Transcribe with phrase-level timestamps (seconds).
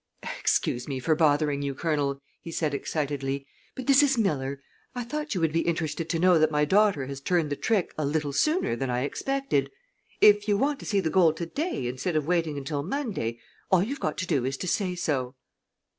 [0.39, 4.59] "Excuse me for bothering you, Colonel," he said, excitedly, "but this is Miller.
[4.95, 7.93] I thought you would be interested to know that my daughter has turned the trick
[7.99, 9.69] a little sooner than I expected.
[10.19, 13.83] If you want to see the gold to day instead of waiting until Monday, all
[13.83, 15.35] you've got to do is to say so."